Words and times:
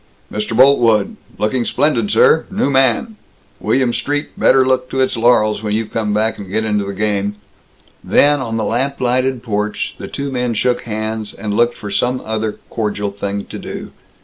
"Mr. 0.31 0.57
Boltwood! 0.57 1.15
Looking 1.37 1.63
splendid, 1.63 2.09
sir! 2.09 2.47
New 2.49 2.71
man! 2.71 3.17
William 3.59 3.93
Street 3.93 4.29
better 4.35 4.65
look 4.67 4.89
to 4.89 4.99
its 4.99 5.15
laurels 5.15 5.61
when 5.61 5.75
you 5.75 5.85
come 5.85 6.11
back 6.11 6.39
and 6.39 6.49
get 6.51 6.65
into 6.65 6.85
the 6.85 6.93
game!" 6.93 7.35
Then, 8.03 8.39
on 8.41 8.57
the 8.57 8.63
lamp 8.63 8.99
lighted 8.99 9.43
porch, 9.43 9.93
the 9.99 10.07
two 10.07 10.31
men 10.31 10.55
shook 10.55 10.81
hands, 10.85 11.35
and 11.35 11.55
looked 11.55 11.77
for 11.77 11.91
some 11.91 12.19
other 12.25 12.53
cordial 12.71 13.11
thing 13.11 13.45
to 13.45 13.59
do. 13.59 13.91